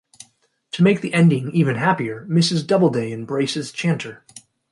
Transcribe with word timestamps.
To 0.71 0.81
make 0.81 1.01
the 1.01 1.13
ending 1.13 1.51
even 1.53 1.75
happier, 1.75 2.25
Mrs. 2.27 2.65
Doubleday 2.65 3.11
embraces 3.11 3.71
Chanter. 3.71 4.25